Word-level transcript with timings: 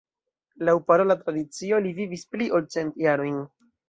Laŭ 0.69 0.73
parola 0.87 1.17
tradicio, 1.19 1.79
li 1.87 1.91
vivis 1.97 2.23
pli 2.31 2.47
ol 2.61 2.65
cent 2.77 2.97
jarojn. 3.05 3.37